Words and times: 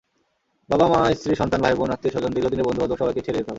বাবা-মা, 0.71 0.99
স্ত্রী, 1.19 1.33
সন্তান, 1.41 1.59
ভাই-বোন, 1.65 1.89
আত্মীয়স্বজন, 1.95 2.31
দীর্ঘদিনের 2.35 2.67
বন্ধুবান্ধব 2.67 2.97
সবাইকে 3.01 3.25
ছেড়ে 3.25 3.35
যেতে 3.39 3.43
হবে। 3.45 3.49